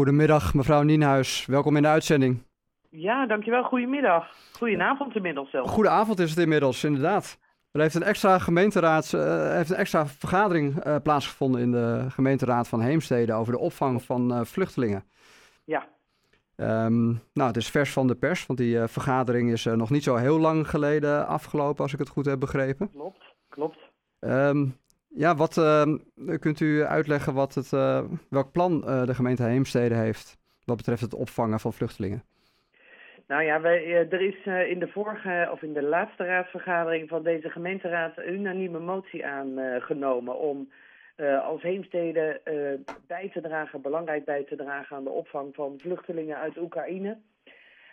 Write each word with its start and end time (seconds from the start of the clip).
Goedemiddag, 0.00 0.54
mevrouw 0.54 0.82
Nienhuis. 0.82 1.46
Welkom 1.46 1.76
in 1.76 1.82
de 1.82 1.88
uitzending. 1.88 2.42
Ja, 2.90 3.26
dankjewel. 3.26 3.62
Goedemiddag. 3.62 4.26
Goedenavond 4.52 5.16
inmiddels 5.16 5.50
zelf. 5.50 5.70
Goedenavond 5.70 6.18
is 6.18 6.30
het 6.30 6.38
inmiddels, 6.38 6.84
inderdaad. 6.84 7.38
Er 7.72 7.80
heeft 7.80 7.94
een 7.94 8.02
extra 8.02 8.38
gemeenteraad, 8.38 9.12
uh, 9.14 9.50
heeft 9.52 9.70
een 9.70 9.76
extra 9.76 10.06
vergadering 10.06 10.86
uh, 10.86 10.96
plaatsgevonden 11.02 11.60
in 11.60 11.70
de 11.70 12.06
gemeenteraad 12.08 12.68
van 12.68 12.80
Heemstede 12.80 13.32
over 13.32 13.52
de 13.52 13.58
opvang 13.58 14.02
van 14.02 14.32
uh, 14.32 14.44
vluchtelingen. 14.44 15.04
Ja. 15.64 15.88
Um, 16.56 17.22
nou, 17.32 17.48
het 17.48 17.56
is 17.56 17.70
vers 17.70 17.92
van 17.92 18.06
de 18.06 18.14
pers, 18.14 18.46
want 18.46 18.58
die 18.58 18.86
vergadering 18.86 19.50
is 19.50 19.64
nog 19.64 19.90
niet 19.90 20.02
zo 20.02 20.16
heel 20.16 20.38
lang 20.38 20.68
geleden 20.68 21.26
afgelopen, 21.26 21.82
als 21.82 21.92
ik 21.92 21.98
het 21.98 22.08
goed 22.08 22.26
heb 22.26 22.40
begrepen. 22.40 22.90
Klopt, 22.90 23.34
klopt. 23.48 23.78
Um, 24.20 24.76
ja, 25.14 25.34
wat 25.34 25.56
ehm, 25.56 25.96
kunt 26.38 26.60
u 26.60 26.82
uitleggen 26.82 27.34
wat 27.34 27.54
het, 27.54 27.70
welk 28.28 28.52
plan 28.52 28.80
de 28.80 29.14
gemeente 29.14 29.42
Heemstede 29.42 29.94
heeft 29.94 30.38
wat 30.70 30.76
betreft 30.76 31.00
het 31.00 31.14
opvangen 31.14 31.60
van 31.60 31.72
vluchtelingen? 31.72 32.22
Nou 33.26 33.42
ja, 33.42 33.60
wij, 33.60 33.84
eh, 33.84 34.12
er 34.12 34.20
is 34.20 34.36
eh, 34.44 34.70
in 34.70 34.78
de 34.78 34.88
vorige 34.88 35.48
of 35.52 35.62
in 35.62 35.72
de 35.72 35.82
laatste 35.82 36.24
raadsvergadering 36.24 37.08
van 37.08 37.22
deze 37.22 37.50
gemeenteraad 37.50 38.18
een 38.18 38.32
unanieme 38.32 38.78
motie 38.78 39.26
aangenomen 39.26 40.38
om 40.38 40.70
als 41.42 41.62
Heemstede 41.62 42.40
bij 43.06 43.30
te 43.32 43.40
dragen, 43.40 43.80
belangrijk 43.80 44.24
bij 44.24 44.44
te 44.44 44.56
dragen 44.56 44.96
aan 44.96 45.04
de 45.04 45.10
opvang 45.10 45.54
van 45.54 45.74
vluchtelingen 45.78 46.36
uit 46.36 46.58
Oekraïne. 46.58 47.18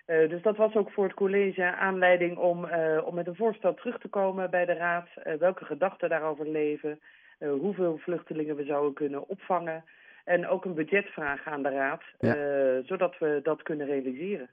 Dus 0.08 0.42
dat 0.42 0.58
was 0.58 0.76
ook 0.76 0.92
voor 0.92 1.04
het 1.04 1.14
college 1.14 1.76
aanleiding 1.76 2.38
om, 2.38 2.68
om 3.06 3.16
met 3.16 3.28
een 3.28 3.36
voorstel 3.36 3.74
terug 3.74 4.00
te 4.00 4.08
komen 4.08 4.50
bij 4.50 4.66
de 4.66 4.74
raad. 4.74 5.08
welke 5.40 5.66
gedachten 5.66 6.10
daarover 6.10 6.48
leven, 6.48 7.00
hoeveel 7.40 7.98
vluchtelingen 7.98 8.56
we 8.56 8.64
zouden 8.64 8.94
kunnen 8.94 9.28
opvangen. 9.28 9.84
En 10.26 10.48
ook 10.48 10.66
een 10.66 10.74
budgetvraag 10.74 11.46
aan 11.46 11.64
de 11.64 11.70
raad, 11.70 12.02
zodat 12.86 13.18
we 13.18 13.40
dat 13.44 13.64
kunnen 13.64 13.86
realiseren. 13.86 14.50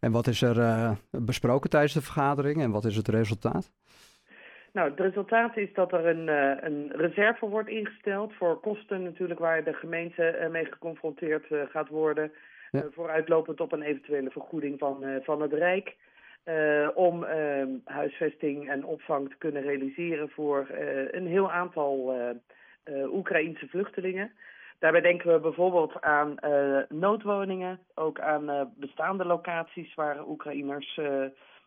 En 0.00 0.12
wat 0.12 0.26
is 0.26 0.42
er 0.42 0.96
besproken 1.10 1.70
tijdens 1.70 1.94
de 1.94 2.02
vergadering 2.02 2.62
en 2.62 2.70
wat 2.70 2.84
is 2.84 2.96
het 2.96 3.08
resultaat? 3.08 3.72
Nou, 4.72 4.90
het 4.90 5.00
resultaat 5.00 5.56
is 5.56 5.72
dat 5.74 5.92
er 5.92 6.06
een, 6.06 6.28
een 6.64 6.92
reserve 6.94 7.46
wordt 7.46 7.68
ingesteld 7.68 8.34
voor 8.34 8.60
kosten 8.60 9.02
natuurlijk 9.02 9.40
waar 9.40 9.64
de 9.64 9.72
gemeente 9.72 10.48
mee 10.50 10.64
geconfronteerd 10.64 11.46
gaat 11.70 11.88
worden. 11.88 12.32
Ja. 12.70 12.84
vooruitlopend 12.90 13.60
op 13.60 13.72
een 13.72 13.82
eventuele 13.82 14.30
vergoeding 14.30 14.78
van, 14.78 15.04
van 15.22 15.42
het 15.42 15.52
Rijk. 15.52 15.96
om 16.94 17.24
ehm, 17.24 17.68
huisvesting 17.84 18.68
en 18.68 18.84
opvang 18.84 19.28
te 19.28 19.36
kunnen 19.38 19.62
realiseren 19.62 20.30
voor 20.30 20.66
een 21.10 21.26
heel 21.26 21.52
aantal 21.52 22.14
Oekraïense 23.12 23.68
vluchtelingen. 23.68 24.32
Daarbij 24.78 25.00
denken 25.00 25.32
we 25.32 25.40
bijvoorbeeld 25.40 26.00
aan 26.00 26.34
noodwoningen, 26.88 27.80
ook 27.94 28.20
aan 28.20 28.72
bestaande 28.76 29.24
locaties 29.24 29.94
waar 29.94 30.28
Oekraïners 30.28 30.98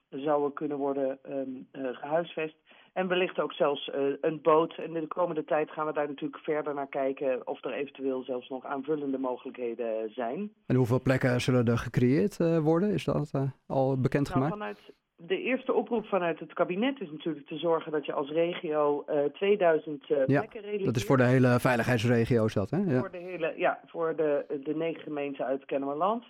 zouden 0.09 0.54
kunnen 0.54 0.78
worden 0.78 1.20
um, 1.30 1.68
gehuisvest. 1.72 2.56
En 2.94 3.08
wellicht 3.08 3.40
ook 3.40 3.54
zelfs 3.54 3.92
een 4.22 4.40
boot. 4.42 4.78
En 4.78 4.96
in 4.96 5.02
de 5.02 5.08
komende 5.08 5.44
tijd 5.44 5.72
gaan 5.72 5.86
we 5.86 5.94
daar 5.94 6.08
natuurlijk 6.08 6.44
verder 6.44 6.74
naar 6.74 6.88
kijken 6.88 7.48
of 7.48 7.64
er 7.64 7.74
eventueel 7.74 8.24
zelfs 8.24 8.50
nog 8.50 8.66
aanvullende 8.66 9.18
mogelijkheden 9.18 10.10
zijn. 10.14 10.52
En 10.66 10.76
hoeveel 10.76 11.02
plekken 11.02 11.42
zullen 11.42 11.66
er 11.66 11.78
gecreëerd 11.78 12.38
worden? 12.62 12.90
Is 12.90 13.04
dat 13.04 13.32
al 13.68 14.00
bekendgemaakt? 14.00 14.56
Nou, 14.56 14.60
vanuit 14.60 14.94
de 15.28 15.42
eerste 15.42 15.74
oproep 15.74 16.06
vanuit 16.06 16.40
het 16.40 16.54
kabinet 16.54 17.02
is 17.02 17.12
natuurlijk 17.12 17.48
te 17.48 17.58
zorgen 17.58 17.92
dat 17.92 18.06
je 18.06 18.14
als 18.14 18.30
regio 18.30 19.06
uh, 19.10 19.24
2000 19.24 20.10
uh, 20.10 20.18
ja, 20.18 20.24
plekken 20.26 20.62
realiseert. 20.62 20.86
Dat 20.86 20.96
is 20.96 21.06
voor 21.06 21.18
de 21.18 21.24
hele 21.24 21.60
veiligheidsregio's 21.60 22.54
dat, 22.54 22.70
hè? 22.70 22.78
Ja. 22.78 23.00
Voor 23.00 23.12
de 23.12 23.18
hele, 23.18 23.54
ja, 23.58 23.80
voor 23.86 24.16
de, 24.16 24.46
de 24.64 24.76
negen 24.76 25.02
gemeenten 25.02 25.46
uit 25.46 25.66
Kennemerland. 25.66 26.24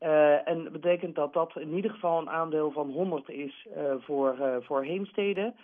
Uh, 0.00 0.48
en 0.48 0.62
dat 0.62 0.72
betekent 0.72 1.14
dat 1.14 1.32
dat 1.32 1.56
in 1.56 1.74
ieder 1.74 1.90
geval 1.90 2.20
een 2.20 2.30
aandeel 2.30 2.70
van 2.70 2.90
100 2.90 3.28
is 3.28 3.66
uh, 3.76 3.94
voor, 3.98 4.36
uh, 4.40 4.56
voor 4.60 4.84
heemsteden. 4.84 5.54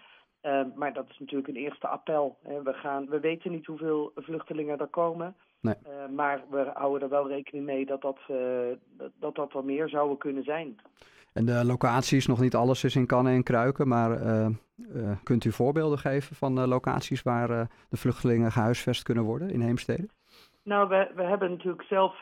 Maar 0.75 0.93
dat 0.93 1.07
is 1.09 1.19
natuurlijk 1.19 1.49
een 1.49 1.57
eerste 1.57 1.87
appel. 1.89 2.39
Hè. 2.43 2.63
We, 2.63 2.73
gaan, 2.73 3.09
we 3.09 3.21
weten 3.21 3.51
niet 3.51 3.67
hoeveel 3.67 4.13
vluchtelingen 4.15 4.79
er 4.79 4.87
komen. 4.87 5.37
Nee. 5.61 5.75
maar 6.15 6.43
we 6.51 6.71
houden 6.75 7.03
er 7.03 7.09
wel 7.09 7.29
rekening 7.29 7.67
mee 7.67 7.87
dat 7.87 8.01
dat, 8.01 8.19
dat, 8.97 9.11
dat, 9.19 9.35
dat 9.35 9.55
er 9.55 9.65
meer 9.65 9.89
zouden 9.89 10.19
kunnen 10.19 10.45
zijn. 10.45 10.77
En 11.33 11.45
de 11.45 11.65
locaties, 11.65 12.27
nog 12.27 12.41
niet 12.41 12.55
alles 12.55 12.85
is 12.85 12.97
in 12.97 13.07
kannen 13.07 13.33
en 13.33 13.43
kruiken, 13.43 13.89
maar 13.89 14.23
uh, 14.23 14.47
uh, 14.95 15.11
kunt 15.23 15.45
u 15.45 15.53
voorbeelden 15.53 15.99
geven 15.99 16.37
van 16.37 16.59
uh, 16.59 16.67
locaties 16.67 17.23
waar 17.23 17.49
de 17.89 17.97
vluchtelingen 17.97 18.53
gehuisvest 18.53 19.03
kunnen 19.03 19.25
worden 19.25 19.51
in 19.51 19.61
Heemstede? 19.61 20.09
Nou, 20.69 20.89
we, 20.89 21.11
we 21.15 21.23
hebben 21.23 21.51
natuurlijk 21.51 21.83
zelf 21.83 22.21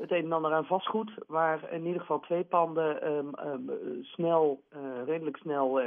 het 0.00 0.10
een 0.10 0.24
en 0.24 0.32
ander 0.32 0.52
aan 0.52 0.66
vastgoed, 0.66 1.12
waar 1.26 1.72
in 1.72 1.86
ieder 1.86 2.00
geval 2.00 2.20
twee 2.20 2.44
panden 2.44 3.12
um, 3.12 3.32
um, 3.46 3.70
snel, 4.02 4.62
redelijk 5.04 5.36
snel 5.36 5.80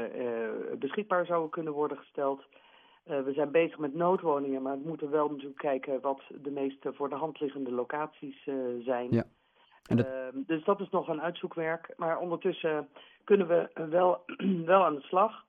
beschikbaar 0.80 1.26
zouden 1.26 1.50
kunnen 1.50 1.74
worden 1.74 1.98
gesteld. 1.98 2.44
we 3.04 3.32
zijn 3.34 3.52
bezig 3.52 3.78
met 3.78 3.94
noodwoningen, 3.94 4.62
maar 4.62 4.78
we 4.78 4.88
moeten 4.88 5.10
wel 5.10 5.30
natuurlijk 5.30 5.60
kijken 5.60 6.02
wat 6.02 6.22
de 6.42 6.52
meest 6.52 6.78
voor 6.84 7.10
de 7.10 7.16
hand 7.16 7.40
liggende 7.40 7.72
locaties 7.72 8.44
zijn. 8.84 9.08
Ja. 9.12 9.24
Dat... 9.84 10.06
Uh, 10.06 10.06
dus 10.34 10.64
dat 10.64 10.80
is 10.80 10.90
nog 10.90 11.08
een 11.08 11.22
uitzoekwerk. 11.22 11.94
Maar 11.98 12.20
ondertussen 12.20 12.88
kunnen 13.24 13.48
we 13.48 13.70
wel, 13.90 14.24
wel 14.66 14.86
aan 14.86 14.96
de 14.96 15.02
slag. 15.02 15.46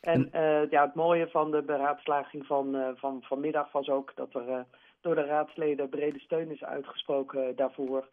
En, 0.00 0.28
ja, 0.70 0.84
het 0.84 0.94
mooie 0.94 1.28
van 1.28 1.50
de 1.50 1.62
beraadslaging 1.62 2.46
van, 2.46 2.94
van 2.96 3.22
vanmiddag 3.22 3.72
was 3.72 3.88
ook 3.88 4.12
dat 4.14 4.34
er 4.34 4.66
door 5.08 5.16
de 5.16 5.30
raadsleden 5.30 5.88
brede 5.88 6.18
steun 6.18 6.50
is 6.50 6.64
uitgesproken 6.64 7.56
daarvoor. 7.56 8.08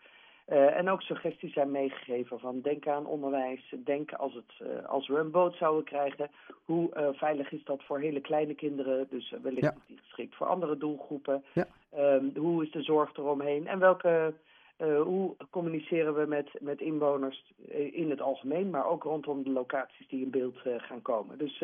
en 0.45 0.89
ook 0.89 1.01
suggesties 1.01 1.53
zijn 1.53 1.71
meegegeven 1.71 2.39
van 2.39 2.61
denk 2.61 2.87
aan 2.87 3.05
onderwijs, 3.05 3.73
denk 3.83 4.13
als, 4.13 4.33
het, 4.33 4.85
als 4.85 5.07
we 5.07 5.17
een 5.17 5.31
boot 5.31 5.55
zouden 5.55 5.83
krijgen, 5.83 6.31
hoe 6.65 7.13
veilig 7.13 7.51
is 7.51 7.63
dat 7.63 7.83
voor 7.83 7.99
hele 7.99 8.21
kleine 8.21 8.53
kinderen, 8.53 9.07
dus 9.09 9.33
wellicht 9.41 9.65
ja. 9.65 9.71
is 9.71 9.87
die 9.87 9.97
geschikt 9.97 10.35
voor 10.35 10.47
andere 10.47 10.77
doelgroepen. 10.77 11.43
Ja. 11.53 11.67
Ehm, 11.89 12.25
hoe 12.35 12.63
is 12.63 12.71
de 12.71 12.81
zorg 12.81 13.17
eromheen 13.17 13.67
en 13.67 13.79
welke 13.79 14.33
hoe 15.03 15.35
communiceren 15.49 16.15
we 16.15 16.25
met, 16.25 16.49
met 16.59 16.81
inwoners 16.81 17.53
eh, 17.69 17.93
in 17.93 18.09
het 18.09 18.21
algemeen, 18.21 18.69
maar 18.69 18.87
ook 18.87 19.03
rondom 19.03 19.43
de 19.43 19.49
locaties 19.49 20.07
die 20.07 20.21
in 20.21 20.29
beeld 20.29 20.57
gaan 20.77 21.01
komen. 21.01 21.37
Dus 21.37 21.61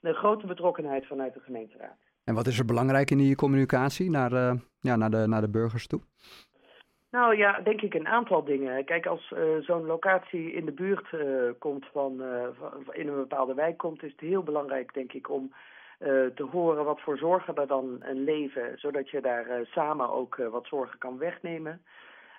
een 0.00 0.14
grote 0.14 0.46
betrokkenheid 0.46 1.06
vanuit 1.06 1.34
de 1.34 1.40
gemeenteraad. 1.40 1.98
En 2.24 2.34
wat 2.34 2.46
is 2.46 2.58
er 2.58 2.64
belangrijk 2.64 3.10
in 3.10 3.18
die 3.18 3.36
communicatie 3.36 4.10
naar, 4.10 4.56
ja, 4.80 4.96
naar, 4.96 5.10
de, 5.10 5.26
naar 5.26 5.40
de 5.40 5.50
burgers 5.50 5.86
toe? 5.86 6.00
Nou 7.10 7.36
ja, 7.36 7.60
denk 7.60 7.80
ik 7.80 7.94
een 7.94 8.08
aantal 8.08 8.44
dingen. 8.44 8.84
Kijk, 8.84 9.06
als 9.06 9.34
zo'n 9.60 9.86
locatie 9.86 10.52
in 10.52 10.64
de 10.64 10.72
buurt 10.72 11.08
komt 11.58 11.86
van, 11.92 12.22
van, 12.58 12.94
in 12.94 13.08
een 13.08 13.14
bepaalde 13.14 13.54
wijk 13.54 13.78
komt, 13.78 14.02
is 14.02 14.10
het 14.10 14.20
heel 14.20 14.42
belangrijk, 14.42 14.94
denk 14.94 15.12
ik, 15.12 15.30
om 15.30 15.54
te 16.34 16.48
horen 16.50 16.84
wat 16.84 17.00
voor 17.00 17.18
zorgen 17.18 17.54
er 17.54 17.66
dan 17.66 18.02
leven, 18.12 18.78
zodat 18.78 19.10
je 19.10 19.20
daar 19.20 19.46
samen 19.64 20.10
ook 20.10 20.36
wat 20.50 20.66
zorgen 20.66 20.98
kan 20.98 21.18
wegnemen. 21.18 21.82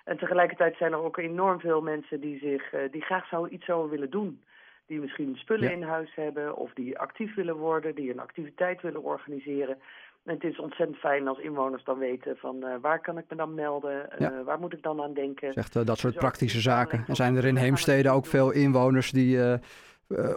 En 0.04 0.18
tegelijkertijd 0.18 0.76
zijn 0.76 0.92
er 0.92 1.02
ook 1.02 1.16
enorm 1.16 1.60
veel 1.60 1.80
mensen 1.80 2.20
die, 2.20 2.38
zich, 2.38 2.90
die 2.90 3.02
graag 3.02 3.28
zou 3.28 3.48
iets 3.48 3.64
zouden 3.64 3.90
willen 3.90 4.10
doen. 4.10 4.42
Die 4.86 5.00
misschien 5.00 5.36
spullen 5.36 5.72
in 5.72 5.82
huis 5.82 6.14
hebben 6.14 6.56
of 6.56 6.72
die 6.72 6.98
actief 6.98 7.34
willen 7.34 7.56
worden, 7.56 7.94
die 7.94 8.10
een 8.10 8.20
activiteit 8.20 8.82
willen 8.82 9.02
organiseren. 9.02 9.76
En 10.24 10.34
het 10.34 10.44
is 10.44 10.58
ontzettend 10.58 10.98
fijn 10.98 11.28
als 11.28 11.38
inwoners 11.38 11.84
dan 11.84 11.98
weten 11.98 12.36
van 12.36 12.56
uh, 12.56 12.74
waar 12.80 13.00
kan 13.00 13.18
ik 13.18 13.24
me 13.28 13.36
dan 13.36 13.54
melden, 13.54 14.08
uh, 14.12 14.18
ja. 14.18 14.42
waar 14.42 14.58
moet 14.58 14.72
ik 14.72 14.82
dan 14.82 15.02
aan 15.02 15.14
denken. 15.14 15.52
Zegt 15.52 15.72
dat 15.72 15.98
soort 15.98 16.12
dus 16.12 16.22
praktische 16.22 16.60
zaken. 16.60 17.04
En 17.06 17.14
zijn 17.14 17.36
er 17.36 17.44
in 17.44 17.56
Heemstede 17.56 18.10
ook 18.10 18.26
veel 18.26 18.52
inwoners 18.52 19.10
die 19.10 19.38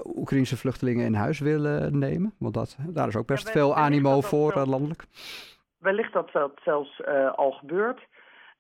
Oekraïnse 0.04 0.58
vluchtelingen 0.58 1.06
in 1.06 1.14
huis 1.14 1.40
willen 1.40 1.98
nemen? 2.00 2.34
Want 2.38 2.54
dat, 2.54 2.78
daar 2.88 3.08
is 3.08 3.16
ook 3.16 3.28
best 3.28 3.46
ja, 3.46 3.52
veel 3.52 3.76
animo 3.76 4.22
voor 4.22 4.66
landelijk. 4.66 5.04
Wellicht 5.78 6.14
dat 6.14 6.32
dat 6.32 6.60
zelfs 6.64 7.06
al 7.36 7.52
gebeurt. 7.52 8.08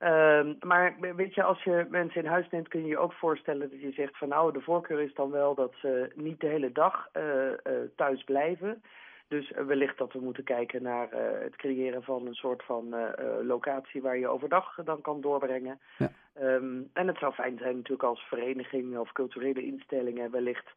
Uh, 0.03 0.47
maar 0.59 0.95
weet 1.15 1.35
je, 1.35 1.43
als 1.43 1.63
je 1.63 1.85
mensen 1.89 2.23
in 2.23 2.29
huis 2.29 2.49
neemt, 2.49 2.67
kun 2.67 2.81
je 2.81 2.87
je 2.87 2.97
ook 2.97 3.13
voorstellen 3.13 3.69
dat 3.69 3.81
je 3.81 3.91
zegt 3.91 4.17
van 4.17 4.27
nou, 4.27 4.53
de 4.53 4.61
voorkeur 4.61 5.01
is 5.01 5.13
dan 5.13 5.31
wel 5.31 5.55
dat 5.55 5.73
ze 5.81 6.11
niet 6.15 6.39
de 6.39 6.47
hele 6.47 6.71
dag 6.71 7.09
uh, 7.13 7.23
uh, 7.23 7.53
thuis 7.95 8.23
blijven. 8.23 8.83
Dus 9.27 9.51
wellicht 9.51 9.97
dat 9.97 10.13
we 10.13 10.19
moeten 10.19 10.43
kijken 10.43 10.83
naar 10.83 11.13
uh, 11.13 11.19
het 11.41 11.55
creëren 11.55 12.03
van 12.03 12.27
een 12.27 12.33
soort 12.33 12.63
van 12.63 12.95
locatie 13.41 14.01
waar 14.01 14.17
je 14.17 14.27
overdag 14.27 14.75
dan 14.83 15.01
kan 15.01 15.21
doorbrengen. 15.21 15.79
Ja. 15.97 16.11
Um, 16.41 16.89
en 16.93 17.07
het 17.07 17.17
zou 17.17 17.33
fijn 17.33 17.57
zijn 17.57 17.75
natuurlijk 17.75 18.03
als 18.03 18.21
vereniging 18.21 18.97
of 18.97 19.11
culturele 19.11 19.65
instellingen 19.65 20.31
wellicht 20.31 20.73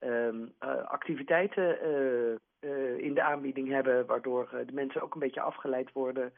um, 0.00 0.52
activiteiten 0.84 1.78
in 2.98 3.14
de 3.14 3.22
aanbieding 3.22 3.68
hebben, 3.68 4.06
waardoor 4.06 4.48
de 4.66 4.72
mensen 4.72 5.02
ook 5.02 5.14
een 5.14 5.20
beetje 5.20 5.40
afgeleid 5.40 5.92
worden 5.92 6.32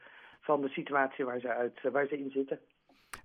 van 0.49 0.61
de 0.61 0.69
situatie 0.69 1.25
waar 1.25 1.39
ze, 1.39 1.47
uit, 1.47 1.79
waar 1.91 2.07
ze 2.07 2.17
in 2.17 2.31
zitten. 2.31 2.59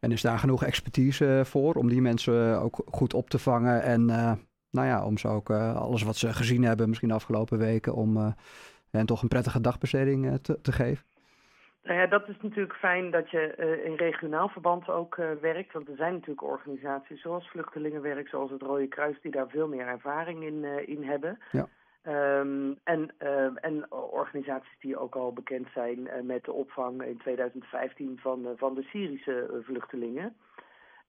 En 0.00 0.12
is 0.12 0.22
daar 0.22 0.38
genoeg 0.38 0.64
expertise 0.64 1.38
eh, 1.38 1.44
voor 1.44 1.74
om 1.74 1.88
die 1.88 2.00
mensen 2.00 2.52
eh, 2.52 2.64
ook 2.64 2.76
goed 2.86 3.14
op 3.14 3.30
te 3.30 3.38
vangen 3.38 3.82
en 3.82 4.04
nou 4.70 4.86
ja, 4.86 5.06
om 5.06 5.18
ze 5.18 5.28
ook 5.28 5.50
alles 5.50 6.02
wat 6.02 6.16
ze 6.16 6.32
gezien 6.32 6.62
hebben, 6.62 6.88
misschien 6.88 7.08
de 7.08 7.14
afgelopen 7.14 7.58
weken, 7.58 7.94
om 7.94 8.34
hen 8.90 9.06
toch 9.06 9.22
een 9.22 9.28
prettige 9.28 9.60
dagbesteding 9.60 10.38
te, 10.42 10.60
te, 10.60 10.72
geven? 10.72 11.04
Nou 11.82 11.98
ja, 11.98 12.06
dat 12.06 12.28
is 12.28 12.36
natuurlijk 12.40 12.74
fijn 12.74 13.10
dat 13.10 13.30
je 13.30 13.54
uh, 13.58 13.84
in 13.84 13.96
regionaal 13.96 14.48
verband 14.48 14.88
ook 14.88 15.16
uh, 15.16 15.26
werkt. 15.40 15.72
Want 15.72 15.88
er 15.88 15.96
zijn 15.96 16.12
natuurlijk 16.12 16.42
organisaties 16.42 17.20
zoals 17.20 17.48
Vluchtelingenwerk, 17.48 18.28
zoals 18.28 18.50
het 18.50 18.62
Rode 18.62 18.88
Kruis, 18.88 19.16
die 19.22 19.30
daar 19.30 19.48
veel 19.48 19.68
meer 19.68 19.86
ervaring 19.86 20.42
in, 20.42 20.62
uh, 20.62 20.88
in 20.88 21.02
hebben. 21.02 21.38
Ja. 21.50 21.68
Um, 22.08 22.78
en, 22.82 23.10
en 23.54 23.92
organisaties 23.92 24.78
die 24.80 24.98
ook 24.98 25.14
al 25.14 25.32
bekend 25.32 25.68
zijn 25.74 26.08
met 26.22 26.44
de 26.44 26.52
opvang 26.52 27.02
in 27.02 27.18
2015 27.18 28.18
van, 28.20 28.52
van 28.56 28.74
de 28.74 28.82
Syrische 28.82 29.60
vluchtelingen. 29.62 30.36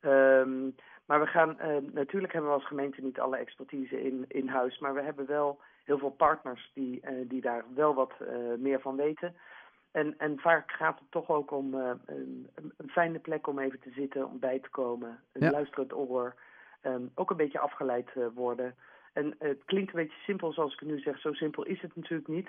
Um, 0.01 0.75
maar 1.06 1.19
we 1.19 1.25
gaan, 1.25 1.57
natuurlijk 1.94 2.33
hebben 2.33 2.51
we 2.51 2.57
als 2.57 2.68
gemeente 2.68 3.01
niet 3.01 3.19
alle 3.19 3.38
expertise 3.38 4.03
in, 4.03 4.25
in 4.27 4.47
huis, 4.47 4.80
maar 4.80 4.94
we 4.94 5.01
hebben 5.01 5.25
wel 5.25 5.59
heel 5.83 5.97
veel 5.97 6.12
partners 6.12 6.71
die, 6.74 7.01
die 7.27 7.41
daar 7.41 7.63
wel 7.74 7.94
wat 7.94 8.13
meer 8.57 8.81
van 8.81 8.95
weten. 8.95 9.36
En, 9.95 10.15
en 10.18 10.39
vaak 10.39 10.71
gaat 10.71 11.00
het 11.00 11.12
toch 11.12 11.30
ook 11.30 11.51
om 11.51 11.74
een, 11.74 12.50
een, 12.56 12.89
fijne 12.89 13.19
plek 13.19 13.48
om 13.48 13.59
even 13.59 13.80
te 13.80 13.91
zitten, 13.91 14.30
om 14.30 14.39
bij 14.39 14.59
te 14.59 14.69
komen. 14.69 15.19
Een 15.31 15.45
ja. 15.45 15.51
luisterend 15.51 15.94
oor. 15.94 16.36
Um, 16.81 17.12
ook 17.15 17.30
een 17.30 17.38
beetje 17.38 17.59
afgeleid 17.59 18.09
worden. 18.33 18.75
En 19.15 19.35
het 19.39 19.62
klinkt 19.65 19.94
een 19.94 20.00
beetje 20.00 20.23
simpel 20.23 20.53
zoals 20.53 20.73
ik 20.73 20.79
het 20.79 20.89
nu 20.89 21.00
zeg. 21.00 21.19
Zo 21.19 21.33
simpel 21.33 21.63
is 21.63 21.81
het 21.81 21.95
natuurlijk 21.95 22.27
niet. 22.27 22.47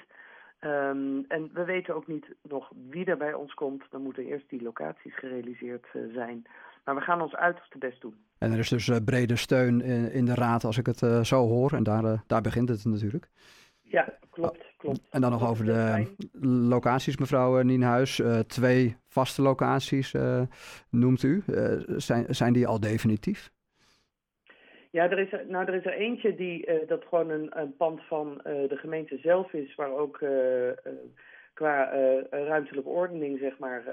Um, 0.60 1.24
en 1.28 1.50
we 1.52 1.64
weten 1.64 1.94
ook 1.94 2.06
niet 2.06 2.26
nog 2.42 2.72
wie 2.90 3.04
er 3.04 3.16
bij 3.16 3.34
ons 3.34 3.54
komt. 3.54 3.84
Dan 3.90 4.02
moeten 4.02 4.24
eerst 4.24 4.48
die 4.48 4.62
locaties 4.62 5.18
gerealiseerd 5.18 5.86
uh, 5.92 6.14
zijn. 6.14 6.46
Maar 6.84 6.94
we 6.94 7.00
gaan 7.00 7.20
ons 7.20 7.34
uiterste 7.34 7.78
best 7.78 8.00
doen. 8.00 8.14
En 8.38 8.52
er 8.52 8.58
is 8.58 8.68
dus 8.68 8.90
brede 9.04 9.36
steun 9.36 9.80
in, 9.80 10.12
in, 10.12 10.24
de 10.24 10.34
raad 10.34 10.64
als 10.64 10.78
ik 10.78 10.86
het 10.86 11.26
zo 11.26 11.46
hoor. 11.46 11.72
En 11.72 11.82
daar, 11.82 12.22
daar 12.26 12.42
begint 12.42 12.68
het 12.68 12.84
natuurlijk. 12.84 13.28
Ja, 13.82 14.12
klopt, 14.30 14.64
klopt. 14.76 15.00
En 15.10 15.20
dan 15.20 15.30
nog 15.30 15.48
over 15.48 15.64
de 15.64 16.06
locaties, 16.68 17.16
mevrouw 17.16 17.62
Nienhuis. 17.62 18.22
Twee 18.46 18.96
vaste 19.06 19.42
locaties 19.42 20.14
noemt 20.90 21.22
u. 21.22 21.42
Zijn, 21.96 22.34
zijn 22.34 22.52
die 22.52 22.66
al 22.66 22.80
definitief? 22.80 23.50
Ja, 24.96 25.10
er 25.10 25.18
is 25.18 25.32
er, 25.32 25.44
nou, 25.48 25.66
er 25.66 25.74
is 25.74 25.84
er 25.84 25.92
eentje 25.92 26.34
die 26.34 26.68
dat 26.86 27.04
gewoon 27.04 27.30
een, 27.30 27.60
een 27.60 27.76
pand 27.76 28.02
van 28.02 28.40
de 28.42 28.76
gemeente 28.76 29.18
zelf 29.18 29.52
is, 29.52 29.74
waar 29.74 29.90
ook 29.90 30.18
qua 31.54 31.90
ruimtelijke 32.30 32.88
ordening 32.88 33.38
zeg 33.38 33.58
maar 33.58 33.84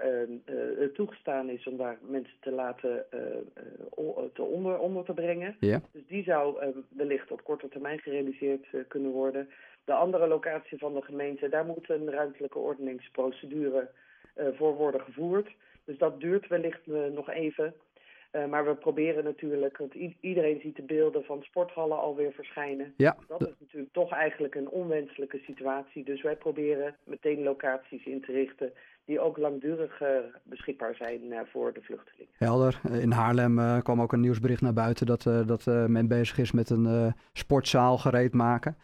toegestaan 0.93 1.49
is 1.49 1.67
om 1.67 1.77
daar 1.77 1.97
mensen 2.01 2.37
te 2.39 2.51
laten 2.51 3.05
te 4.33 4.41
onder, 4.41 4.79
onder 4.79 5.03
te 5.03 5.13
brengen. 5.13 5.55
Ja. 5.59 5.81
Dus 5.91 6.07
die 6.07 6.23
zou 6.23 6.73
wellicht 6.89 7.31
op 7.31 7.43
korte 7.43 7.67
termijn 7.69 7.99
gerealiseerd 7.99 8.67
kunnen 8.87 9.11
worden. 9.11 9.49
De 9.85 9.93
andere 9.93 10.27
locatie 10.27 10.77
van 10.77 10.93
de 10.93 11.01
gemeente, 11.01 11.49
daar 11.49 11.65
moet 11.65 11.89
een 11.89 12.11
ruimtelijke 12.11 12.59
ordeningsprocedure 12.59 13.89
voor 14.35 14.75
worden 14.75 15.01
gevoerd. 15.01 15.55
Dus 15.85 15.97
dat 15.97 16.19
duurt 16.19 16.47
wellicht 16.47 16.85
nog 17.13 17.29
even. 17.29 17.73
Uh, 18.35 18.45
maar 18.45 18.65
we 18.65 18.75
proberen 18.75 19.23
natuurlijk, 19.23 19.77
want 19.77 19.93
iedereen 20.19 20.59
ziet 20.59 20.75
de 20.75 20.81
beelden 20.81 21.23
van 21.23 21.41
sporthallen 21.41 21.99
alweer 21.99 22.31
verschijnen. 22.31 22.93
Ja. 22.97 23.17
Dat 23.27 23.41
is 23.41 23.53
natuurlijk 23.59 23.93
toch 23.93 24.11
eigenlijk 24.11 24.55
een 24.55 24.69
onwenselijke 24.69 25.37
situatie. 25.37 26.03
Dus 26.03 26.21
wij 26.21 26.35
proberen 26.35 26.95
meteen 27.03 27.43
locaties 27.43 28.05
in 28.05 28.21
te 28.21 28.31
richten 28.31 28.71
die 29.05 29.19
ook 29.19 29.37
langdurig 29.37 30.01
beschikbaar 30.43 30.95
zijn 30.95 31.21
voor 31.51 31.73
de 31.73 31.81
vluchtelingen. 31.81 32.33
Helder. 32.37 32.79
In 32.91 33.11
Haarlem 33.11 33.81
kwam 33.81 34.01
ook 34.01 34.13
een 34.13 34.19
nieuwsbericht 34.19 34.61
naar 34.61 34.73
buiten 34.73 35.05
dat, 35.05 35.23
dat 35.23 35.65
men 35.65 36.07
bezig 36.07 36.37
is 36.37 36.51
met 36.51 36.69
een 36.69 37.13
sportzaal 37.33 37.97
gereed 37.97 38.33
maken. 38.33 38.77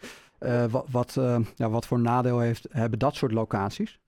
Wat, 0.70 0.86
wat, 0.92 1.14
ja, 1.56 1.70
wat 1.70 1.88
voor 1.88 2.00
nadeel 2.00 2.40
heeft, 2.40 2.68
hebben 2.72 3.00
dat 3.00 3.16
soort 3.16 3.32
locaties? 3.32 4.00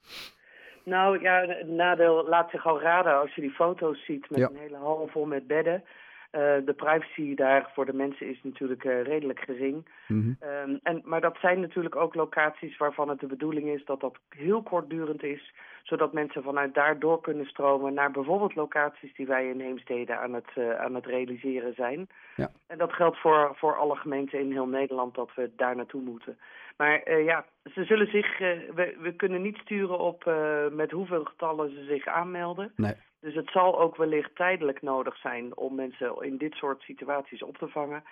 Nou 0.83 1.21
ja, 1.21 1.45
het 1.45 1.67
nadeel 1.67 2.27
laat 2.27 2.49
zich 2.49 2.65
al 2.65 2.81
raden 2.81 3.19
als 3.19 3.35
je 3.35 3.41
die 3.41 3.51
foto's 3.51 4.05
ziet 4.05 4.29
met 4.29 4.41
een 4.41 4.55
hele 4.55 4.77
hal 4.77 5.07
vol 5.11 5.25
met 5.25 5.47
bedden. 5.47 5.83
Uh, 6.31 6.41
de 6.65 6.73
privacy 6.73 7.35
daar 7.35 7.69
voor 7.73 7.85
de 7.85 7.93
mensen 7.93 8.29
is 8.29 8.39
natuurlijk 8.43 8.83
uh, 8.83 9.03
redelijk 9.03 9.39
gering. 9.39 9.85
Mm 10.07 10.21
-hmm. 10.21 10.49
um, 10.69 10.79
en, 10.83 11.01
maar 11.03 11.21
dat 11.21 11.37
zijn 11.41 11.59
natuurlijk 11.59 11.95
ook 11.95 12.15
locaties 12.15 12.77
waarvan 12.77 13.09
het 13.09 13.19
de 13.19 13.27
bedoeling 13.27 13.67
is 13.67 13.85
dat 13.85 13.99
dat 13.99 14.17
heel 14.29 14.61
kortdurend 14.61 15.23
is. 15.23 15.53
Zodat 15.83 16.13
mensen 16.13 16.43
vanuit 16.43 16.73
daar 16.73 16.99
door 16.99 17.21
kunnen 17.21 17.45
stromen 17.45 17.93
naar 17.93 18.11
bijvoorbeeld 18.11 18.55
locaties 18.55 19.15
die 19.15 19.27
wij 19.27 19.49
in 19.49 19.59
Heemstede 19.59 20.17
aan 20.17 20.33
het, 20.33 20.49
uh, 20.55 20.79
aan 20.79 20.95
het 20.95 21.05
realiseren 21.05 21.73
zijn. 21.73 22.07
Ja. 22.35 22.51
En 22.67 22.77
dat 22.77 22.93
geldt 22.93 23.17
voor, 23.17 23.51
voor 23.55 23.75
alle 23.77 23.95
gemeenten 23.95 24.39
in 24.39 24.51
heel 24.51 24.67
Nederland 24.67 25.15
dat 25.15 25.29
we 25.35 25.51
daar 25.55 25.75
naartoe 25.75 26.01
moeten. 26.01 26.37
Maar 26.81 27.21
ja, 27.21 27.45
ze 27.73 27.83
zullen 27.83 28.07
zich, 28.07 28.37
we, 28.37 28.95
we 28.99 29.15
kunnen 29.15 29.41
niet 29.41 29.57
sturen 29.57 29.99
op 29.99 30.31
met 30.71 30.91
hoeveel 30.91 31.23
getallen 31.23 31.69
ze 31.69 31.83
zich 31.83 32.07
aanmelden. 32.07 32.71
Nee. 32.75 32.93
Dus 33.19 33.35
het 33.35 33.49
zal 33.49 33.79
ook 33.79 33.95
wellicht 33.95 34.35
tijdelijk 34.35 34.81
nodig 34.81 35.17
zijn 35.17 35.57
om 35.57 35.75
mensen 35.75 36.21
in 36.21 36.37
dit 36.37 36.53
soort 36.53 36.81
situaties 36.81 37.43
op 37.43 37.57
te 37.57 37.67
vangen. 37.67 38.03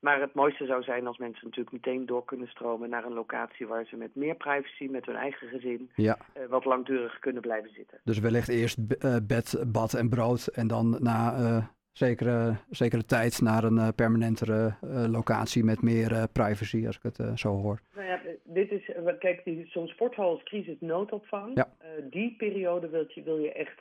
Maar 0.00 0.20
het 0.20 0.34
mooiste 0.34 0.66
zou 0.66 0.82
zijn 0.82 1.06
als 1.06 1.18
mensen 1.18 1.44
natuurlijk 1.44 1.72
meteen 1.72 2.06
door 2.06 2.24
kunnen 2.24 2.48
stromen 2.48 2.90
naar 2.90 3.04
een 3.04 3.12
locatie 3.12 3.66
waar 3.66 3.84
ze 3.84 3.96
met 3.96 4.14
meer 4.14 4.34
privacy, 4.34 4.88
met 4.90 5.06
hun 5.06 5.16
eigen 5.16 5.48
gezin, 5.48 5.90
ja. 5.94 6.18
wat 6.48 6.64
langdurig 6.64 7.18
kunnen 7.18 7.42
blijven 7.42 7.70
zitten. 7.70 8.00
Dus 8.04 8.18
wellicht 8.18 8.48
eerst 8.48 8.78
bed, 9.26 9.64
bad 9.66 9.94
en 9.94 10.08
brood 10.08 10.46
en 10.46 10.66
dan 10.66 10.96
na 10.98 11.70
zekere, 11.98 12.56
zekere 12.70 13.04
tijd 13.04 13.40
naar 13.40 13.64
een 13.64 13.76
uh, 13.76 13.88
permanentere 13.96 14.74
uh, 14.84 15.04
locatie 15.10 15.64
met 15.64 15.82
meer 15.82 16.10
uh, 16.12 16.22
privacy, 16.32 16.86
als 16.86 16.96
ik 16.96 17.02
het 17.02 17.38
zo 17.38 17.48
hoor. 17.48 17.80
Nou 17.94 18.06
ja, 18.06 18.20
dit 18.44 18.70
is, 18.70 18.90
kijk, 19.18 19.42
zo'n 19.66 19.88
sporthal 19.88 20.30
als 20.30 20.42
crisisnoodopvang, 20.42 21.50
ja. 21.54 21.68
die 22.10 22.34
periode 22.36 22.88
wil 22.88 23.04
je, 23.08 23.22
wil 23.22 23.38
je 23.38 23.52
echt 23.52 23.78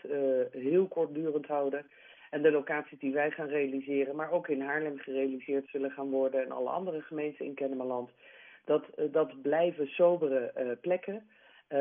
heel 0.51 0.87
kortdurend 0.87 1.45
houden. 1.45 1.85
En 2.29 2.41
de 2.41 2.51
locaties 2.51 2.99
die 2.99 3.13
wij 3.13 3.31
gaan 3.31 3.47
realiseren, 3.47 4.15
maar 4.15 4.31
ook 4.31 4.47
in 4.47 4.61
Haarlem 4.61 4.97
gerealiseerd 4.97 5.67
zullen 5.69 5.91
gaan 5.91 6.09
worden 6.09 6.43
en 6.43 6.51
alle 6.51 6.69
andere 6.69 7.01
gemeenten 7.01 7.45
in 7.45 7.53
Kennemerland, 7.53 8.09
dat, 8.65 8.83
dat 9.11 9.41
blijven 9.41 9.87
sobere 9.87 10.77
plekken, 10.81 11.27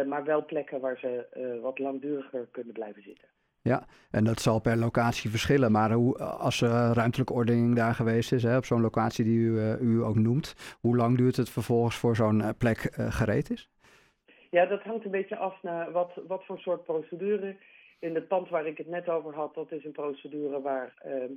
maar 0.07 0.25
wel 0.25 0.45
plekken 0.45 0.81
waar 0.81 0.99
ze 0.99 1.59
wat 1.63 1.79
langduriger 1.79 2.49
kunnen 2.51 2.73
blijven 2.73 3.03
zitten. 3.03 3.29
Ja, 3.67 3.87
en 4.11 4.25
dat 4.25 4.41
zal 4.41 4.61
per 4.61 4.77
locatie 4.77 5.31
verschillen. 5.31 5.73
Maar 5.73 5.93
hoe, 5.93 6.19
als 6.19 6.61
uh, 6.61 6.91
ruimtelijke 6.95 7.33
ordening 7.33 7.77
daar 7.77 7.95
geweest 7.95 8.33
is, 8.33 8.43
hè, 8.43 8.57
op 8.57 8.65
zo'n 8.65 8.81
locatie 8.81 9.25
die 9.25 9.39
u, 9.39 9.51
uh, 9.51 9.81
u 9.81 10.03
ook 10.03 10.15
noemt, 10.15 10.77
hoe 10.81 10.97
lang 10.97 11.17
duurt 11.17 11.37
het 11.37 11.51
vervolgens 11.51 11.97
voor 11.97 12.17
zo'n 12.17 12.41
uh, 12.41 12.49
plek 12.59 12.79
gereed 12.93 13.51
is? 13.51 13.69
Ja, 14.51 14.67
dat 14.67 14.83
hangt 14.83 15.05
een 15.05 15.11
beetje 15.11 15.37
af 15.37 15.63
naar 15.63 15.93
wat, 15.93 16.13
wat 16.27 16.45
voor 16.45 16.59
soort 16.59 16.85
procedure. 16.85 17.57
In 17.99 18.15
het 18.15 18.29
pand 18.29 18.49
waar 18.49 18.67
ik 18.67 18.79
het 18.79 18.89
net 18.89 19.09
over 19.09 19.35
had, 19.35 19.55
dat 19.55 19.73
is 19.73 19.85
een 19.85 19.93
procedure 19.93 20.61
waar, 20.61 20.95
ehm, 20.99 21.33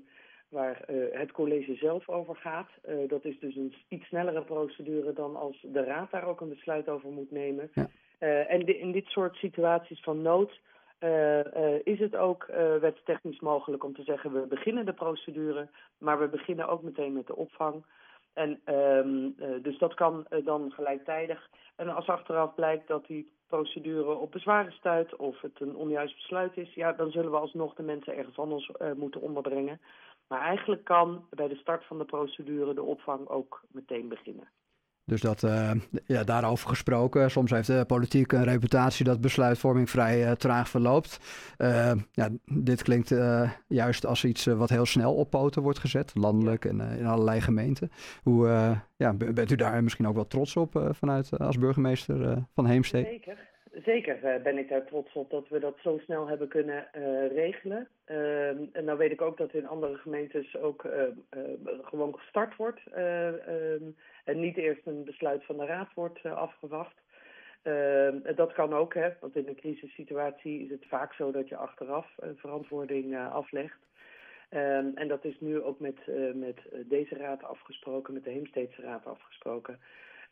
waar 0.50 0.82
het 1.12 1.32
college 1.32 1.76
zelf 1.76 2.10
over 2.10 2.36
gaat. 2.36 2.70
dat 3.08 3.26
is 3.26 3.40
dus 3.40 3.56
een 3.56 3.74
iets 3.88 4.06
snellere 4.08 4.42
procedure 4.42 5.14
dan 5.14 5.36
als 5.36 5.66
de 5.72 5.84
raad 5.84 6.12
daar 6.12 6.28
ook 6.28 6.42
een 6.42 6.50
besluit 6.50 6.90
over 6.90 7.10
moet 7.10 7.32
nemen. 7.32 7.72
Ja. 7.74 7.88
en 8.46 8.66
de, 8.66 8.80
in 8.80 8.92
dit 8.92 9.06
soort 9.06 9.36
situaties 9.36 10.02
van 10.02 10.22
nood 10.22 10.60
is 11.84 12.00
het 12.00 12.16
ook 12.16 12.48
uh, 12.50 12.76
wetstechnisch 12.76 13.40
mogelijk 13.40 13.84
om 13.84 13.94
te 13.94 14.04
zeggen 14.04 14.34
we 14.34 14.48
beginnen 14.48 14.86
de 14.86 14.94
procedure, 14.94 15.70
maar 15.98 16.20
we 16.20 16.28
beginnen 16.28 16.68
ook 16.68 16.84
meteen 16.84 17.14
met 17.14 17.28
de 17.28 17.36
opvang. 17.36 17.86
En 18.34 18.62
um, 18.76 19.36
dus 19.62 19.78
dat 19.78 19.94
kan 19.94 20.26
dan 20.44 20.72
gelijktijdig. 20.72 21.50
En 21.76 21.90
als 21.96 22.08
achteraf 22.08 22.56
blijkt 22.56 22.88
dat 22.88 23.06
die 23.08 23.32
procedure 23.48 24.14
op 24.14 24.32
bezwaren 24.32 24.72
stuit 24.72 25.16
of 25.16 25.42
het 25.42 25.62
een 25.62 25.76
onjuist 25.76 26.16
besluit 26.16 26.58
is, 26.58 26.74
ja, 26.74 26.94
dan 26.94 27.12
zullen 27.12 27.32
we 27.32 27.38
alsnog 27.38 27.74
de 27.74 27.84
mensen 27.84 28.18
ergens 28.18 28.38
anders 28.38 28.72
moeten 28.96 29.22
onderbrengen. 29.22 29.82
Maar 30.28 30.42
eigenlijk 30.42 30.84
kan 30.84 31.26
bij 31.30 31.48
de 31.48 31.56
start 31.56 31.86
van 31.86 31.98
de 31.98 32.06
procedure 32.06 32.74
de 32.74 32.84
opvang 32.84 33.28
ook 33.28 33.62
meteen 33.72 34.08
beginnen. 34.08 34.48
Dus 35.10 35.22
dat, 35.22 35.44
uh, 35.44 35.72
ja, 36.06 36.24
daarover 36.24 36.70
gesproken. 36.70 37.32
Soms 37.32 37.52
heeft 37.52 37.68
de 37.68 37.86
politiek 37.88 38.32
een 38.32 38.44
reputatie 38.44 39.06
dat 39.06 39.22
besluitvorming 39.22 39.90
vrij 39.90 40.26
uh, 40.26 40.32
traag 40.32 40.70
verloopt. 40.70 41.20
Uh, 41.58 41.92
ja, 42.12 42.30
dit 42.46 42.84
klinkt 42.84 43.14
juist 43.68 44.06
als 44.06 44.26
iets 44.26 44.46
wat 44.46 44.70
heel 44.70 44.86
snel 44.86 45.16
op 45.16 45.30
poten 45.30 45.62
wordt 45.62 45.80
gezet, 45.80 46.12
landelijk 46.14 46.66
en 46.66 46.80
in 46.80 47.06
allerlei 47.06 47.42
gemeenten. 47.42 47.92
Hoe 48.24 48.48
ja, 48.96 49.14
bent 49.14 49.52
u 49.52 49.56
daar 49.56 49.84
misschien 49.84 50.08
ook 50.08 50.16
wel 50.16 50.28
trots 50.28 50.56
op 50.56 50.92
vanuit 50.92 51.40
als 51.40 51.58
burgemeester 51.58 52.44
van 52.54 52.66
Heemstede? 52.66 53.08
Zeker. 53.10 53.49
Zeker 53.84 54.42
ben 54.44 54.58
ik 54.58 54.70
daar 54.70 54.86
trots 54.86 55.14
op 55.14 55.30
dat 55.30 55.50
we 55.50 55.60
dat 55.60 55.78
zo 55.82 55.98
snel 55.98 56.28
hebben 56.28 56.48
kunnen 56.48 56.88
regelen. 57.34 57.88
Ehm, 58.06 58.66
en 58.72 58.84
nou 58.84 58.98
weet 58.98 59.12
ik 59.12 59.22
ook 59.22 59.38
dat 59.38 59.54
in 59.54 59.68
andere 59.68 59.96
gemeentes 59.96 60.58
ook 60.58 60.86
gewoon 61.82 62.16
gestart 62.16 62.56
wordt. 62.56 62.80
Ehm, 62.94 63.84
en 64.24 64.40
niet 64.40 64.58
eerst 64.58 64.86
een 64.86 65.04
besluit 65.04 65.46
van 65.46 65.58
de 65.58 65.66
raad 65.66 65.94
wordt 65.94 66.26
afgewacht. 66.26 66.96
Uh, 67.64 68.36
dat 68.36 68.54
kan 68.54 68.74
ook, 68.74 68.94
hè, 68.94 69.10
want 69.20 69.36
in 69.36 69.48
een 69.48 69.56
crisissituatie 69.56 70.64
is 70.64 70.70
het 70.70 70.86
vaak 70.88 71.14
zo 71.14 71.32
dat 71.32 71.48
je 71.48 71.56
achteraf 71.56 72.08
verantwoording 72.36 73.18
aflegt. 73.18 73.78
En 74.50 75.08
dat 75.08 75.26
is 75.26 75.40
nu 75.40 75.62
ook 75.62 75.80
met, 75.80 75.98
met 76.34 76.60
deze 76.86 77.16
raad 77.16 77.44
afgesproken, 77.44 78.14
met 78.14 78.24
de 78.24 78.30
Heemsteedse 78.30 78.82
raad 78.82 79.06
afgesproken. 79.06 79.80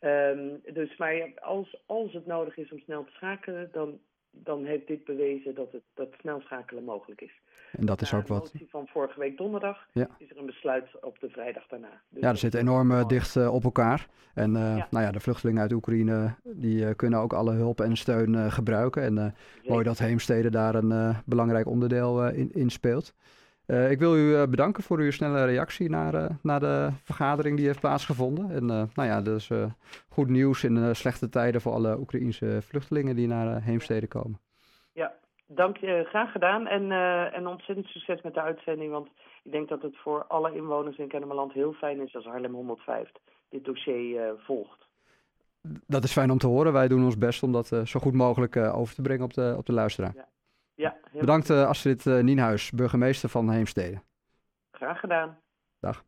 Um, 0.00 0.60
dus 0.72 0.96
maar 0.96 1.32
als, 1.40 1.82
als 1.86 2.12
het 2.12 2.26
nodig 2.26 2.56
is 2.56 2.72
om 2.72 2.78
snel 2.78 3.04
te 3.04 3.12
schakelen, 3.12 3.68
dan 3.72 3.98
dan 4.30 4.64
heeft 4.64 4.86
dit 4.86 5.04
bewezen 5.04 5.54
dat, 5.54 5.72
het, 5.72 5.82
dat 5.94 6.08
snel 6.20 6.40
schakelen 6.40 6.84
mogelijk 6.84 7.20
is. 7.20 7.40
En 7.72 7.86
dat 7.86 8.00
is 8.00 8.10
Na 8.10 8.18
ook 8.18 8.26
de 8.26 8.32
wat. 8.32 8.42
motie 8.52 8.68
van 8.70 8.86
vorige 8.86 9.20
week 9.20 9.36
donderdag 9.36 9.88
Ja. 9.92 10.08
is 10.18 10.30
er 10.30 10.38
een 10.38 10.46
besluit 10.46 10.84
op 11.00 11.18
de 11.20 11.28
vrijdag 11.28 11.66
daarna. 11.66 12.00
Dus 12.08 12.22
Ja, 12.22 12.28
er 12.28 12.34
is 12.34 12.42
enorm 12.52 13.08
dicht 13.08 13.36
eh, 13.36 13.54
op 13.54 13.64
elkaar. 13.64 14.08
En 14.34 14.56
eh, 14.56 14.76
Ja. 14.76 14.86
nou 14.90 15.04
ja, 15.04 15.10
de 15.12 15.20
vluchtelingen 15.20 15.62
uit 15.62 15.72
Oekraïne 15.72 16.34
die 16.44 16.86
eh, 16.86 16.94
kunnen 16.96 17.18
ook 17.20 17.32
alle 17.32 17.52
hulp 17.52 17.80
en 17.80 17.96
steun 17.96 18.52
gebruiken. 18.52 19.02
En 19.02 19.34
mooi 19.66 19.84
dat 19.84 19.98
Heemstede 19.98 20.50
daar 20.50 20.74
een 20.74 21.14
belangrijk 21.26 21.66
onderdeel 21.66 22.28
in, 22.28 22.50
in 22.52 22.70
speelt. 22.70 23.14
Eh, 23.68 23.90
ik 23.90 23.98
wil 23.98 24.16
u 24.16 24.34
eh, 24.34 24.46
bedanken 24.46 24.82
voor 24.82 24.98
uw 24.98 25.10
snelle 25.10 25.44
reactie 25.44 25.90
naar, 25.90 26.14
eh, 26.14 26.30
naar 26.42 26.60
de 26.60 26.88
vergadering 27.04 27.56
die 27.56 27.66
heeft 27.66 27.80
plaatsgevonden. 27.80 28.50
En 28.50 28.66
nou 28.66 29.08
ja, 29.08 29.20
dus 29.20 29.50
eh, 29.50 29.64
goed 30.08 30.28
nieuws 30.28 30.64
in 30.64 30.94
slechte 30.96 31.28
tijden 31.28 31.60
voor 31.60 31.72
alle 31.72 31.98
Oekraïense 31.98 32.58
vluchtelingen 32.62 33.16
die 33.16 33.26
naar 33.26 33.56
eh, 33.56 33.62
Heemstede 33.62 34.06
komen. 34.06 34.38
Ja, 34.92 35.12
dank 35.46 35.76
je. 35.76 36.04
Graag 36.08 36.32
gedaan. 36.32 36.66
En, 36.66 36.92
en 37.32 37.46
ontzettend 37.46 37.86
succes 37.86 38.22
met 38.22 38.34
de 38.34 38.42
uitzending. 38.42 38.90
Want 38.92 39.08
ik 39.42 39.52
denk 39.52 39.68
dat 39.68 39.82
het 39.82 39.96
voor 39.96 40.24
alle 40.24 40.54
inwoners 40.54 40.98
in 40.98 41.08
Kennemerland 41.08 41.52
heel 41.52 41.72
fijn 41.72 42.00
is 42.00 42.14
als 42.14 42.24
Haarlem 42.24 42.54
105 42.54 43.10
dit 43.48 43.64
dossier 43.64 44.34
volgt. 44.38 44.86
Dat 45.86 46.04
is 46.04 46.12
fijn 46.12 46.30
om 46.30 46.38
te 46.38 46.46
horen. 46.46 46.72
Wij 46.72 46.88
doen 46.88 47.04
ons 47.04 47.18
best 47.18 47.42
om 47.42 47.52
dat 47.52 47.66
zo 47.84 48.00
goed 48.00 48.14
mogelijk 48.14 48.56
over 48.56 48.94
te 48.94 49.02
brengen 49.02 49.24
op 49.24 49.34
de, 49.34 49.54
op 49.58 49.66
de 49.66 49.72
luisteraar. 49.72 50.12
Ja, 50.14 50.28
Bedankt 51.12 51.50
eh, 51.50 51.66
Astrid 51.68 52.06
eh, 52.06 52.22
Nienhuis, 52.22 52.70
burgemeester 52.70 53.28
van 53.28 53.50
Heemstede. 53.50 54.02
graag 54.70 55.00
gedaan. 55.00 55.38
Dag. 55.80 56.04